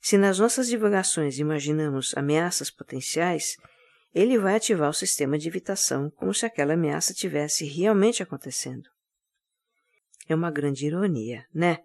Se 0.00 0.16
nas 0.16 0.38
nossas 0.38 0.66
divagações 0.68 1.38
imaginamos 1.38 2.12
ameaças 2.16 2.70
potenciais, 2.70 3.56
ele 4.14 4.38
vai 4.38 4.56
ativar 4.56 4.90
o 4.90 4.94
sistema 4.94 5.38
de 5.38 5.48
evitação 5.48 6.10
como 6.16 6.34
se 6.34 6.44
aquela 6.44 6.74
ameaça 6.74 7.14
tivesse 7.14 7.64
realmente 7.64 8.22
acontecendo. 8.22 8.88
É 10.28 10.34
uma 10.34 10.50
grande 10.50 10.86
ironia, 10.86 11.46
né? 11.54 11.78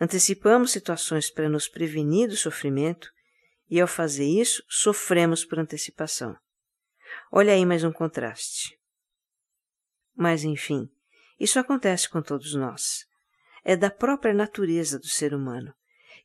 Antecipamos 0.00 0.70
situações 0.70 1.30
para 1.30 1.48
nos 1.48 1.66
prevenir 1.66 2.28
do 2.28 2.36
sofrimento 2.36 3.10
e, 3.68 3.80
ao 3.80 3.88
fazer 3.88 4.26
isso, 4.26 4.62
sofremos 4.68 5.44
por 5.44 5.58
antecipação. 5.58 6.36
Olha 7.32 7.52
aí 7.52 7.66
mais 7.66 7.82
um 7.82 7.92
contraste. 7.92 8.78
Mas, 10.16 10.44
enfim, 10.44 10.88
isso 11.38 11.58
acontece 11.58 12.08
com 12.08 12.22
todos 12.22 12.54
nós. 12.54 13.06
É 13.64 13.76
da 13.76 13.90
própria 13.90 14.32
natureza 14.32 14.98
do 14.98 15.08
ser 15.08 15.34
humano, 15.34 15.74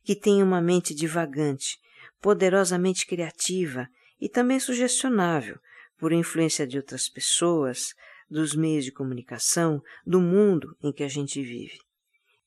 que 0.02 0.14
tem 0.14 0.42
uma 0.42 0.60
mente 0.60 0.94
divagante, 0.94 1.78
poderosamente 2.20 3.06
criativa 3.06 3.88
e 4.20 4.28
também 4.28 4.60
sugestionável 4.60 5.58
por 5.98 6.12
influência 6.12 6.66
de 6.66 6.76
outras 6.76 7.08
pessoas, 7.08 7.94
dos 8.30 8.54
meios 8.54 8.84
de 8.84 8.92
comunicação, 8.92 9.82
do 10.06 10.20
mundo 10.20 10.76
em 10.82 10.92
que 10.92 11.02
a 11.02 11.08
gente 11.08 11.42
vive. 11.42 11.78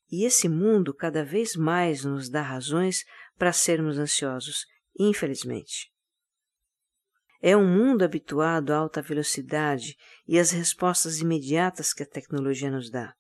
E 0.10 0.26
esse 0.26 0.48
mundo 0.48 0.94
cada 0.94 1.24
vez 1.24 1.56
mais 1.56 2.04
nos 2.04 2.30
dá 2.30 2.42
razões 2.42 3.04
para 3.38 3.52
sermos 3.52 3.98
ansiosos, 3.98 4.66
infelizmente. 4.98 5.92
É 7.42 7.56
um 7.56 7.68
mundo 7.68 8.04
habituado 8.04 8.72
à 8.72 8.78
alta 8.78 9.02
velocidade 9.02 9.96
e 10.28 10.40
às 10.40 10.52
respostas 10.52 11.20
imediatas 11.20 11.94
que 11.94 12.04
a 12.04 12.08
tecnologia 12.08 12.72
nos 12.72 12.90
dá. 12.90 13.14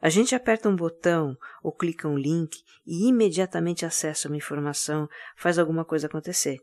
A 0.00 0.08
gente 0.08 0.34
aperta 0.34 0.68
um 0.68 0.76
botão 0.76 1.36
ou 1.62 1.72
clica 1.72 2.08
um 2.08 2.16
link 2.16 2.56
e 2.86 3.08
imediatamente 3.08 3.84
acessa 3.86 4.28
uma 4.28 4.36
informação, 4.36 5.08
faz 5.36 5.58
alguma 5.58 5.84
coisa 5.84 6.06
acontecer. 6.06 6.58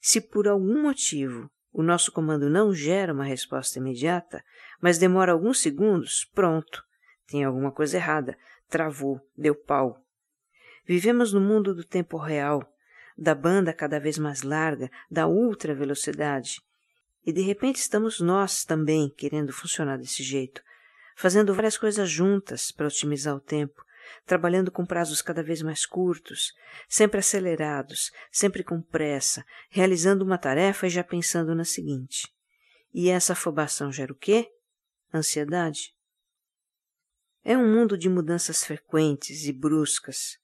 Se 0.00 0.20
por 0.20 0.46
algum 0.46 0.82
motivo 0.82 1.50
o 1.72 1.82
nosso 1.82 2.10
comando 2.10 2.48
não 2.48 2.72
gera 2.72 3.12
uma 3.12 3.24
resposta 3.24 3.78
imediata, 3.78 4.42
mas 4.80 4.98
demora 4.98 5.32
alguns 5.32 5.60
segundos, 5.60 6.24
pronto, 6.32 6.82
tem 7.26 7.44
alguma 7.44 7.70
coisa 7.70 7.96
errada, 7.96 8.36
travou, 8.68 9.20
deu 9.36 9.54
pau. 9.54 10.02
Vivemos 10.86 11.32
no 11.32 11.40
mundo 11.40 11.74
do 11.74 11.84
tempo 11.84 12.16
real, 12.16 12.62
da 13.16 13.34
banda 13.34 13.72
cada 13.72 13.98
vez 13.98 14.16
mais 14.16 14.42
larga, 14.42 14.90
da 15.10 15.26
ultra 15.26 15.74
velocidade. 15.74 16.62
E 17.26 17.32
de 17.32 17.42
repente 17.42 17.76
estamos 17.76 18.20
nós 18.20 18.64
também 18.64 19.10
querendo 19.10 19.52
funcionar 19.52 19.98
desse 19.98 20.22
jeito, 20.22 20.62
fazendo 21.16 21.52
várias 21.52 21.76
coisas 21.76 22.08
juntas 22.08 22.70
para 22.70 22.86
otimizar 22.86 23.34
o 23.34 23.40
tempo, 23.40 23.84
trabalhando 24.24 24.70
com 24.70 24.86
prazos 24.86 25.20
cada 25.20 25.42
vez 25.42 25.60
mais 25.60 25.84
curtos, 25.84 26.52
sempre 26.88 27.18
acelerados, 27.18 28.10
sempre 28.30 28.62
com 28.62 28.80
pressa, 28.80 29.44
realizando 29.68 30.24
uma 30.24 30.38
tarefa 30.38 30.86
e 30.86 30.90
já 30.90 31.04
pensando 31.04 31.54
na 31.54 31.64
seguinte. 31.64 32.32
E 32.94 33.10
essa 33.10 33.32
afobação 33.32 33.92
gera 33.92 34.12
o 34.12 34.16
quê? 34.16 34.50
Ansiedade. 35.12 35.97
É 37.48 37.56
um 37.56 37.66
mundo 37.66 37.96
de 37.96 38.10
mudanças 38.10 38.62
frequentes 38.62 39.46
e 39.46 39.54
bruscas. 39.54 40.36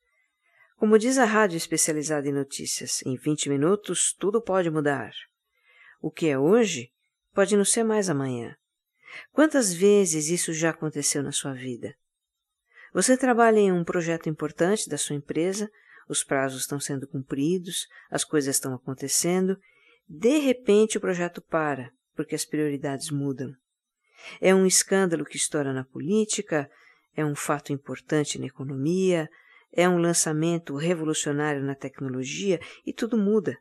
Como 0.79 0.99
diz 0.99 1.19
a 1.19 1.27
rádio 1.27 1.59
especializada 1.59 2.27
em 2.27 2.33
notícias, 2.33 3.03
em 3.05 3.15
20 3.15 3.51
minutos 3.51 4.15
tudo 4.19 4.41
pode 4.41 4.71
mudar. 4.71 5.13
O 6.01 6.11
que 6.11 6.29
é 6.29 6.39
hoje 6.39 6.91
pode 7.35 7.59
não 7.59 7.65
ser 7.67 7.85
mais 7.85 8.09
amanhã. 8.09 8.57
Quantas 9.33 9.71
vezes 9.71 10.31
isso 10.31 10.55
já 10.55 10.71
aconteceu 10.71 11.23
na 11.23 11.31
sua 11.31 11.53
vida? 11.53 11.95
Você 12.95 13.19
trabalha 13.19 13.59
em 13.59 13.71
um 13.71 13.85
projeto 13.85 14.31
importante 14.31 14.89
da 14.89 14.97
sua 14.97 15.15
empresa, 15.15 15.71
os 16.09 16.25
prazos 16.25 16.63
estão 16.63 16.81
sendo 16.81 17.07
cumpridos, 17.07 17.87
as 18.11 18.25
coisas 18.25 18.57
estão 18.57 18.73
acontecendo, 18.73 19.59
de 20.09 20.39
repente 20.39 20.97
o 20.97 21.03
projeto 21.03 21.43
para, 21.43 21.93
porque 22.17 22.35
as 22.35 22.47
prioridades 22.47 23.11
mudam. 23.11 23.55
É 24.41 24.55
um 24.55 24.65
escândalo 24.65 25.27
que 25.27 25.37
estoura 25.37 25.71
na 25.75 25.85
política, 25.85 26.71
é 27.17 27.25
um 27.25 27.35
fato 27.35 27.73
importante 27.73 28.39
na 28.39 28.47
economia, 28.47 29.29
é 29.73 29.89
um 29.89 29.99
lançamento 29.99 30.77
revolucionário 30.77 31.63
na 31.63 31.75
tecnologia 31.75 32.61
e 32.87 32.93
tudo 32.93 33.19
muda. 33.19 33.57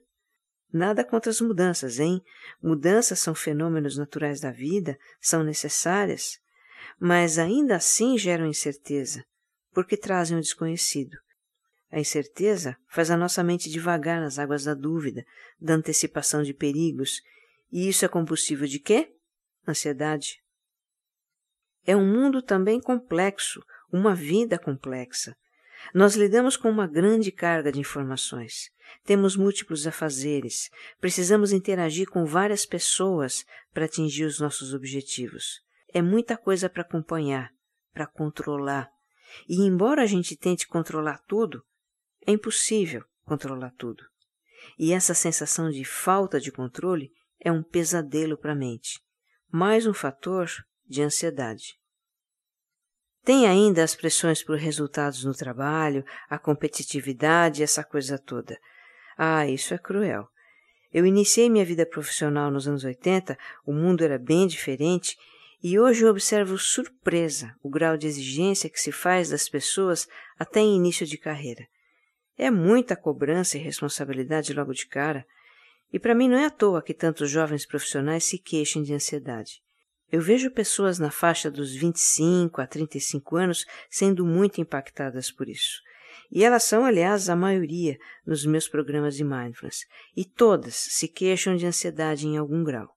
Nada 0.72 1.04
contra 1.04 1.30
as 1.30 1.40
mudanças, 1.40 2.00
hein? 2.00 2.22
Mudanças 2.62 3.20
são 3.20 3.36
fenômenos 3.36 3.98
naturais 3.98 4.40
da 4.40 4.52
vida, 4.52 4.98
são 5.22 5.44
necessárias, 5.44 6.40
mas 7.00 7.38
ainda 7.38 7.76
assim 7.76 8.18
geram 8.18 8.48
incerteza, 8.48 9.24
porque 9.72 9.96
trazem 9.96 10.38
o 10.38 10.42
desconhecido. 10.42 11.16
A 11.92 12.00
incerteza 12.00 12.76
faz 12.90 13.12
a 13.12 13.18
nossa 13.18 13.44
mente 13.44 13.70
devagar 13.70 14.20
nas 14.20 14.40
águas 14.40 14.64
da 14.64 14.74
dúvida, 14.74 15.24
da 15.62 15.76
antecipação 15.76 16.42
de 16.42 16.54
perigos, 16.54 17.22
e 17.72 17.88
isso 17.88 18.04
é 18.04 18.08
combustível 18.08 18.68
de 18.68 18.80
quê? 18.80 19.14
Ansiedade. 19.68 20.43
É 21.86 21.96
um 21.96 22.06
mundo 22.06 22.42
também 22.42 22.80
complexo, 22.80 23.62
uma 23.92 24.16
vida 24.16 24.58
complexa. 24.58 25.36
Nós 25.94 26.16
lidamos 26.16 26.56
com 26.56 26.70
uma 26.70 26.88
grande 26.88 27.32
carga 27.32 27.72
de 27.72 27.80
informações. 27.80 28.70
Temos 29.04 29.36
múltiplos 29.36 29.86
afazeres. 29.86 30.70
Precisamos 31.00 31.52
interagir 31.52 32.08
com 32.10 32.26
várias 32.26 32.66
pessoas 32.66 33.44
para 33.74 33.86
atingir 33.86 34.24
os 34.24 34.40
nossos 34.40 34.74
objetivos. 34.74 35.62
É 35.94 36.02
muita 36.02 36.38
coisa 36.38 36.70
para 36.70 36.84
acompanhar, 36.84 37.52
para 37.94 38.08
controlar. 38.08 38.90
E 39.48 39.62
embora 39.62 40.04
a 40.04 40.06
gente 40.06 40.38
tente 40.38 40.68
controlar 40.68 41.20
tudo, 41.28 41.64
é 42.26 42.32
impossível 42.32 43.04
controlar 43.26 43.74
tudo. 43.78 44.04
E 44.78 44.94
essa 44.94 45.14
sensação 45.14 45.70
de 45.70 45.84
falta 45.84 46.40
de 46.40 46.52
controle 46.52 47.12
é 47.40 47.52
um 47.52 47.62
pesadelo 47.62 48.38
para 48.38 48.54
a 48.54 48.56
mente. 48.56 49.02
Mais 49.52 49.86
um 49.86 49.94
fator 49.94 50.50
de 50.88 51.02
ansiedade. 51.02 51.76
Tem 53.24 53.48
ainda 53.48 53.84
as 53.84 53.96
pressões 53.96 54.44
por 54.44 54.58
resultados 54.58 55.24
no 55.24 55.34
trabalho, 55.34 56.04
a 56.30 56.38
competitividade, 56.38 57.64
essa 57.64 57.84
coisa 57.84 58.20
toda. 58.20 58.60
Ah, 59.18 59.48
isso 59.48 59.74
é 59.74 59.78
cruel. 59.78 60.28
Eu 60.92 61.06
iniciei 61.06 61.50
minha 61.50 61.66
vida 61.66 61.86
profissional 61.86 62.52
nos 62.52 62.68
anos 62.68 62.84
80, 62.84 63.38
o 63.66 63.74
mundo 63.74 64.04
era 64.04 64.20
bem 64.20 64.46
diferente 64.46 65.18
e 65.64 65.80
hoje 65.80 66.04
eu 66.04 66.10
observo 66.10 66.58
surpresa 66.58 67.56
o 67.64 67.70
grau 67.70 67.96
de 67.96 68.06
exigência 68.06 68.70
que 68.70 68.80
se 68.80 68.92
faz 68.92 69.30
das 69.30 69.48
pessoas 69.48 70.06
até 70.38 70.60
em 70.60 70.76
início 70.76 71.06
de 71.06 71.18
carreira. 71.18 71.66
É 72.38 72.52
muita 72.52 72.98
cobrança 72.98 73.58
e 73.58 73.62
responsabilidade 73.62 74.54
logo 74.54 74.74
de 74.74 74.86
cara, 74.86 75.26
e 75.92 75.98
para 75.98 76.14
mim 76.14 76.28
não 76.28 76.38
é 76.38 76.46
à 76.46 76.50
toa 76.50 76.82
que 76.82 76.94
tantos 76.94 77.30
jovens 77.30 77.66
profissionais 77.66 78.26
se 78.26 78.38
queixem 78.38 78.84
de 78.84 78.94
ansiedade. 78.94 79.62
Eu 80.14 80.22
vejo 80.22 80.52
pessoas 80.52 81.00
na 81.00 81.10
faixa 81.10 81.50
dos 81.50 81.74
25 81.74 82.62
a 82.62 82.68
35 82.68 83.36
anos 83.36 83.66
sendo 83.90 84.24
muito 84.24 84.62
impactadas 84.62 85.32
por 85.32 85.50
isso. 85.50 85.82
E 86.32 86.46
elas 86.46 86.62
são, 86.62 86.86
aliás, 86.86 87.30
a 87.30 87.36
maioria 87.36 87.98
nos 88.24 88.46
meus 88.46 88.68
programas 88.68 89.16
de 89.16 89.24
mindfulness, 89.24 89.88
e 90.16 90.24
todas 90.24 90.76
se 90.76 91.08
queixam 91.08 91.56
de 91.56 91.66
ansiedade 91.66 92.28
em 92.28 92.38
algum 92.38 92.64
grau. 92.64 92.96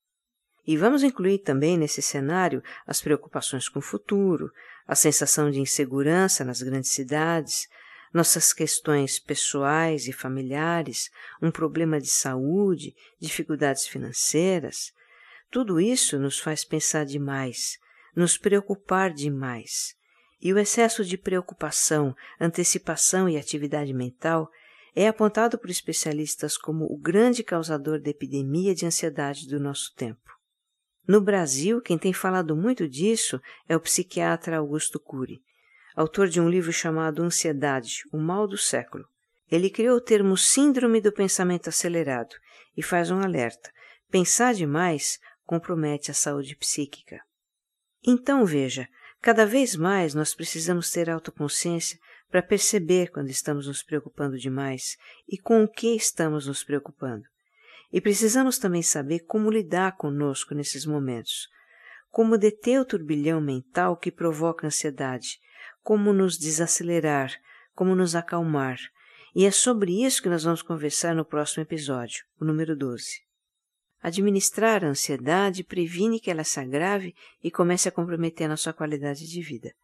E 0.67 0.77
vamos 0.77 1.03
incluir 1.03 1.39
também 1.39 1.79
nesse 1.79 2.03
cenário 2.03 2.63
as 2.87 3.01
preocupações 3.01 3.67
com 3.67 3.79
o 3.79 3.83
futuro, 3.83 4.53
a 4.87 4.95
sensação 4.95 5.51
de 5.51 5.59
insegurança 5.59 6.45
nas 6.45 6.61
grandes 6.61 6.91
cidades, 6.91 7.67
nossas 8.13 8.53
questões 8.53 9.19
pessoais 9.19 10.07
e 10.07 10.13
familiares, 10.13 11.11
um 11.41 11.51
problema 11.51 11.99
de 11.99 12.09
saúde, 12.09 12.95
dificuldades 13.19 13.87
financeiras. 13.87 14.95
Tudo 15.51 15.81
isso 15.81 16.19
nos 16.19 16.39
faz 16.39 16.65
pensar 16.65 17.05
demais, 17.05 17.79
nos 18.15 18.37
preocupar 18.37 19.13
demais. 19.13 19.95
E 20.41 20.53
o 20.53 20.59
excesso 20.59 21.05
de 21.05 21.17
preocupação, 21.17 22.15
antecipação 22.41 23.29
e 23.29 23.37
atividade 23.37 23.93
mental 23.95 24.51
é 24.95 25.09
apontado 25.09 25.59
por 25.59 25.71
especialistas 25.71 26.57
como 26.57 26.85
o 26.87 26.99
grande 26.99 27.43
causador 27.43 28.01
da 28.01 28.11
epidemia 28.11 28.75
de 28.75 28.87
ansiedade 28.87 29.47
do 29.47 29.61
nosso 29.61 29.95
tempo. 29.95 30.21
No 31.07 31.21
Brasil, 31.21 31.81
quem 31.81 31.97
tem 31.97 32.13
falado 32.13 32.57
muito 32.57 32.89
disso 32.89 33.41
é 33.69 33.77
o 33.77 33.81
psiquiatra 33.81 34.57
Augusto 34.57 34.99
Cury, 34.99 35.41
autor 35.95 36.29
de 36.29 36.41
um 36.41 36.49
livro 36.49 36.73
chamado 36.73 37.23
Ansiedade, 37.23 38.03
o 38.13 38.19
mal 38.19 38.49
do 38.49 38.59
século. 38.59 39.05
Ele 39.51 39.71
criou 39.71 39.99
o 39.99 40.01
termo 40.01 40.37
Síndrome 40.37 41.01
do 41.01 41.13
Pensamento 41.13 41.69
Acelerado 41.69 42.35
e 42.77 42.83
faz 42.83 43.11
um 43.11 43.21
alerta: 43.21 43.71
pensar 44.11 44.55
demais 44.55 45.19
compromete 45.47 46.11
a 46.11 46.15
saúde 46.15 46.57
psíquica. 46.57 47.21
Então 48.05 48.45
veja, 48.45 48.89
cada 49.23 49.47
vez 49.47 49.77
mais 49.77 50.15
nós 50.15 50.35
precisamos 50.35 50.91
ter 50.91 51.09
autoconsciência 51.09 51.99
para 52.29 52.43
perceber 52.43 53.11
quando 53.11 53.31
estamos 53.31 53.67
nos 53.67 53.83
preocupando 53.83 54.37
demais 54.37 54.97
e 55.29 55.39
com 55.39 55.63
o 55.63 55.69
que 55.69 55.95
estamos 55.95 56.47
nos 56.47 56.65
preocupando. 56.65 57.25
E 57.93 58.01
precisamos 58.01 58.59
também 58.59 58.83
saber 58.83 59.21
como 59.21 59.51
lidar 59.51 59.97
conosco 59.97 60.55
nesses 60.55 60.85
momentos, 60.85 61.49
como 62.11 62.37
deter 62.37 62.81
o 62.81 62.85
turbilhão 62.85 63.41
mental 63.41 63.97
que 63.97 64.11
provoca 64.11 64.67
ansiedade, 64.67 65.39
como 65.83 66.13
nos 66.13 66.37
desacelerar, 66.37 67.33
como 67.75 67.95
nos 67.95 68.17
acalmar. 68.17 68.79
E 69.35 69.45
é 69.45 69.51
sobre 69.51 70.05
isso 70.05 70.23
que 70.23 70.29
nós 70.29 70.43
vamos 70.43 70.63
conversar 70.63 71.15
no 71.15 71.25
próximo 71.25 71.63
episódio, 71.63 72.25
o 72.41 72.45
número 72.45 72.77
12. 72.77 73.26
Administrar 74.07 74.85
a 74.85 74.89
ansiedade 74.91 75.65
previne 75.65 76.21
que 76.21 76.31
ela 76.31 76.45
se 76.45 76.61
agrave 76.61 77.13
e 77.43 77.51
comece 77.51 77.89
a 77.89 77.91
comprometer 77.91 78.47
a 78.47 78.51
nossa 78.51 78.73
qualidade 78.73 79.27
de 79.27 79.43
vida. 79.43 79.75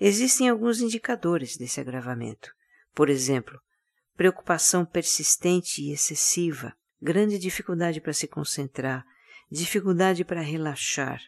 Existem 0.00 0.48
alguns 0.48 0.80
indicadores 0.80 1.58
desse 1.58 1.78
agravamento. 1.78 2.50
Por 2.94 3.10
exemplo, 3.10 3.60
preocupação 4.16 4.86
persistente 4.86 5.82
e 5.82 5.92
excessiva, 5.92 6.72
grande 7.02 7.38
dificuldade 7.38 8.00
para 8.00 8.14
se 8.14 8.26
concentrar, 8.26 9.04
dificuldade 9.50 10.24
para 10.24 10.40
relaxar, 10.40 11.20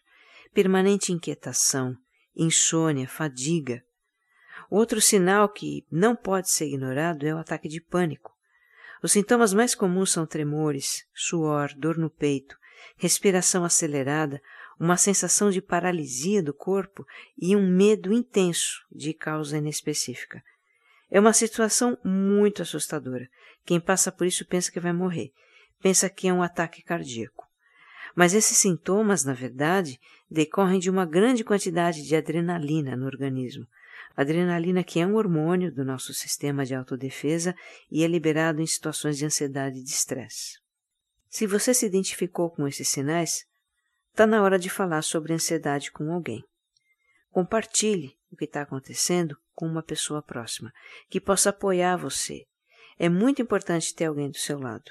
permanente 0.55 1.13
inquietação, 1.13 1.95
insônia, 2.35 3.07
fadiga. 3.07 3.85
Outro 4.71 5.03
sinal 5.03 5.51
que 5.51 5.85
não 5.93 6.17
pode 6.17 6.49
ser 6.49 6.65
ignorado 6.65 7.27
é 7.27 7.35
o 7.35 7.39
ataque 7.39 7.69
de 7.69 7.79
pânico. 7.79 8.32
Os 9.03 9.13
sintomas 9.13 9.53
mais 9.53 9.75
comuns 9.75 10.13
são 10.13 10.25
tremores, 10.25 11.05
suor, 11.15 11.75
dor 11.77 11.99
no 11.99 12.09
peito, 12.09 12.57
respiração 12.97 13.65
acelerada, 13.65 14.41
uma 14.79 14.97
sensação 14.97 15.51
de 15.51 15.61
paralisia 15.61 16.43
do 16.43 16.55
corpo 16.55 17.07
e 17.37 17.57
um 17.57 17.69
medo 17.69 18.13
intenso 18.13 18.85
de 18.91 19.13
causa 19.13 19.59
inespecífica. 19.59 20.43
É 21.11 21.21
uma 21.21 21.33
situação 21.33 21.99
muito 22.05 22.63
assustadora. 22.63 23.29
Quem 23.65 23.81
passa 23.81 24.11
por 24.11 24.27
isso 24.27 24.47
pensa 24.47 24.71
que 24.71 24.81
vai 24.81 24.93
morrer 24.93 25.33
pensa 25.83 26.09
que 26.09 26.29
é 26.29 26.33
um 26.33 26.43
ataque 26.43 26.81
cardíaco. 26.81 27.47
Mas 28.15 28.35
esses 28.35 28.57
sintomas, 28.57 29.25
na 29.25 29.35
verdade, 29.35 29.99
decorrem 30.31 30.79
de 30.79 30.89
uma 30.89 31.05
grande 31.05 31.43
quantidade 31.43 32.07
de 32.07 32.15
adrenalina 32.15 32.97
no 32.97 33.07
organismo. 33.07 33.67
Adrenalina 34.17 34.85
que 34.85 35.01
é 35.01 35.07
um 35.07 35.15
hormônio 35.15 35.73
do 35.73 35.85
nosso 35.85 36.13
sistema 36.13 36.65
de 36.65 36.75
autodefesa 36.75 37.55
e 37.91 38.05
é 38.05 38.07
liberado 38.07 38.61
em 38.61 38.67
situações 38.67 39.17
de 39.17 39.25
ansiedade 39.25 39.79
e 39.79 39.83
de 39.83 39.91
estresse. 39.91 40.59
Se 41.29 41.47
você 41.47 41.73
se 41.73 41.87
identificou 41.87 42.51
com 42.51 42.69
esses 42.69 42.89
sinais, 42.89 43.47
está 44.11 44.27
na 44.27 44.43
hora 44.43 44.59
de 44.59 44.69
falar 44.69 45.03
sobre 45.03 45.33
ansiedade 45.33 45.91
com 45.91 46.13
alguém. 46.13 46.45
Compartilhe 47.31 48.15
o 48.31 48.37
que 48.37 48.45
está 48.45 48.63
acontecendo 48.63 49.37
com 49.55 49.67
uma 49.67 49.83
pessoa 49.83 50.23
próxima, 50.23 50.73
que 51.09 51.21
possa 51.21 51.51
apoiar 51.51 51.97
você. 51.97 52.45
É 52.99 53.09
muito 53.09 53.41
importante 53.41 53.95
ter 53.95 54.05
alguém 54.05 54.31
do 54.31 54.37
seu 54.37 54.59
lado. 54.59 54.91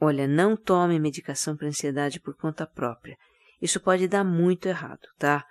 Olha, 0.00 0.26
não 0.26 0.56
tome 0.56 0.98
medicação 0.98 1.56
para 1.56 1.68
ansiedade 1.68 2.20
por 2.20 2.34
conta 2.36 2.66
própria. 2.66 3.16
Isso 3.60 3.80
pode 3.80 4.08
dar 4.08 4.24
muito 4.24 4.66
errado, 4.66 5.06
tá? 5.18 5.46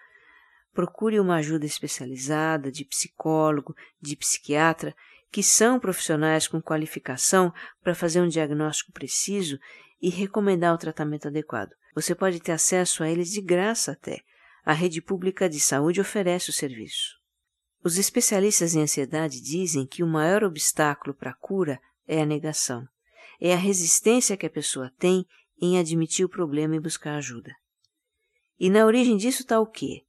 Procure 0.75 1.19
uma 1.19 1.37
ajuda 1.37 1.65
especializada 1.65 2.71
de 2.71 2.85
psicólogo, 2.85 3.75
de 3.99 4.15
psiquiatra, 4.15 4.95
que 5.31 5.41
são 5.41 5.79
profissionais 5.79 6.47
com 6.47 6.61
qualificação 6.61 7.51
para 7.81 7.95
fazer 7.95 8.21
um 8.21 8.27
diagnóstico 8.27 8.91
preciso 8.91 9.57
e 9.99 10.09
recomendar 10.09 10.75
o 10.75 10.77
tratamento 10.77 11.27
adequado. 11.27 11.71
Você 11.95 12.13
pode 12.13 12.39
ter 12.39 12.51
acesso 12.51 13.03
a 13.03 13.09
eles 13.09 13.31
de 13.31 13.41
graça 13.41 13.93
até. 13.93 14.19
A 14.63 14.73
rede 14.73 15.01
pública 15.01 15.49
de 15.49 15.59
saúde 15.59 15.99
oferece 15.99 16.51
o 16.51 16.53
serviço. 16.53 17.15
Os 17.83 17.97
especialistas 17.97 18.75
em 18.75 18.83
ansiedade 18.83 19.41
dizem 19.41 19.87
que 19.87 20.03
o 20.03 20.07
maior 20.07 20.43
obstáculo 20.43 21.15
para 21.15 21.31
a 21.31 21.35
cura 21.35 21.79
é 22.07 22.21
a 22.21 22.25
negação 22.25 22.87
é 23.39 23.53
a 23.53 23.57
resistência 23.57 24.37
que 24.37 24.45
a 24.45 24.49
pessoa 24.49 24.91
tem 24.97 25.25
em 25.61 25.77
admitir 25.79 26.25
o 26.25 26.29
problema 26.29 26.75
e 26.75 26.79
buscar 26.79 27.15
ajuda. 27.15 27.53
E 28.59 28.69
na 28.69 28.85
origem 28.85 29.17
disso 29.17 29.41
está 29.41 29.59
o 29.59 29.67
quê? 29.67 30.03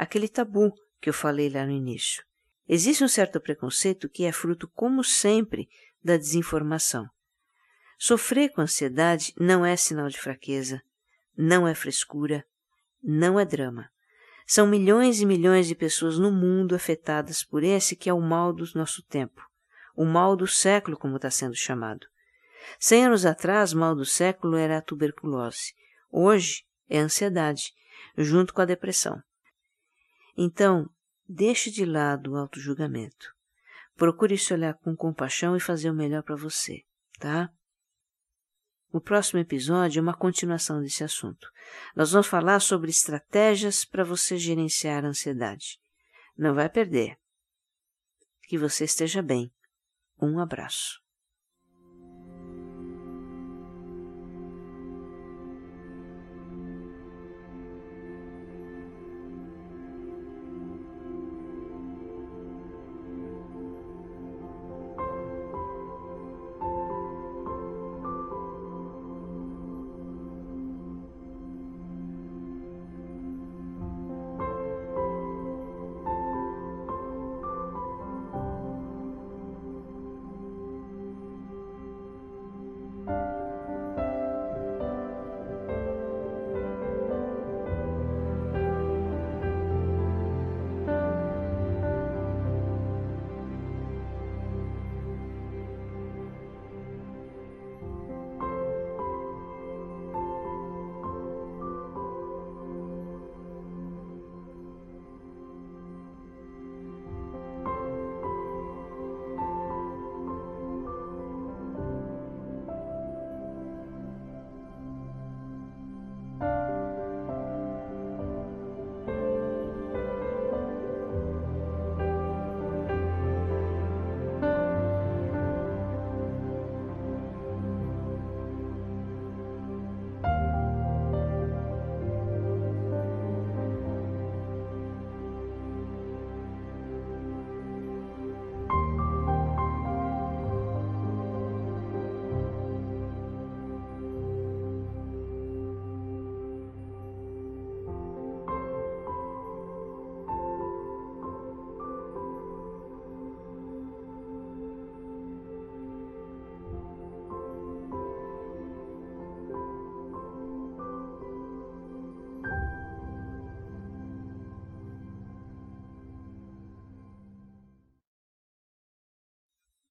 Aquele 0.00 0.30
tabu 0.30 0.72
que 0.98 1.10
eu 1.10 1.12
falei 1.12 1.50
lá 1.50 1.66
no 1.66 1.72
início. 1.72 2.24
Existe 2.66 3.04
um 3.04 3.08
certo 3.08 3.38
preconceito 3.38 4.08
que 4.08 4.24
é 4.24 4.32
fruto, 4.32 4.66
como 4.68 5.04
sempre, 5.04 5.68
da 6.02 6.16
desinformação. 6.16 7.06
Sofrer 7.98 8.48
com 8.48 8.62
ansiedade 8.62 9.34
não 9.38 9.62
é 9.62 9.76
sinal 9.76 10.08
de 10.08 10.18
fraqueza, 10.18 10.80
não 11.36 11.68
é 11.68 11.74
frescura, 11.74 12.46
não 13.02 13.38
é 13.38 13.44
drama. 13.44 13.90
São 14.46 14.66
milhões 14.66 15.20
e 15.20 15.26
milhões 15.26 15.68
de 15.68 15.74
pessoas 15.74 16.18
no 16.18 16.32
mundo 16.32 16.74
afetadas 16.74 17.44
por 17.44 17.62
esse 17.62 17.94
que 17.94 18.08
é 18.08 18.14
o 18.14 18.22
mal 18.22 18.54
do 18.54 18.64
nosso 18.74 19.02
tempo, 19.02 19.42
o 19.94 20.06
mal 20.06 20.34
do 20.34 20.46
século, 20.46 20.96
como 20.96 21.16
está 21.16 21.30
sendo 21.30 21.54
chamado. 21.54 22.06
Cem 22.78 23.04
anos 23.04 23.26
atrás, 23.26 23.74
mal 23.74 23.94
do 23.94 24.06
século 24.06 24.56
era 24.56 24.78
a 24.78 24.82
tuberculose. 24.82 25.74
Hoje 26.10 26.64
é 26.88 27.00
a 27.00 27.02
ansiedade, 27.02 27.74
junto 28.16 28.54
com 28.54 28.62
a 28.62 28.64
depressão. 28.64 29.22
Então, 30.36 30.88
deixe 31.28 31.70
de 31.70 31.84
lado 31.84 32.32
o 32.32 32.36
autojulgamento. 32.36 33.34
Procure 33.96 34.38
se 34.38 34.52
olhar 34.52 34.74
com 34.74 34.96
compaixão 34.96 35.56
e 35.56 35.60
fazer 35.60 35.90
o 35.90 35.94
melhor 35.94 36.22
para 36.22 36.36
você, 36.36 36.82
tá? 37.18 37.52
O 38.92 39.00
próximo 39.00 39.38
episódio 39.38 40.00
é 40.00 40.02
uma 40.02 40.16
continuação 40.16 40.80
desse 40.80 41.04
assunto. 41.04 41.48
Nós 41.94 42.10
vamos 42.10 42.26
falar 42.26 42.60
sobre 42.60 42.90
estratégias 42.90 43.84
para 43.84 44.02
você 44.02 44.36
gerenciar 44.36 45.04
a 45.04 45.08
ansiedade. 45.08 45.78
Não 46.36 46.54
vai 46.54 46.68
perder. 46.68 47.16
Que 48.48 48.58
você 48.58 48.84
esteja 48.84 49.22
bem. 49.22 49.52
Um 50.20 50.40
abraço. 50.40 51.00